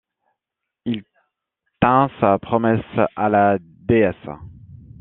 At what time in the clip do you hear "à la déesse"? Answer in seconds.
3.15-4.27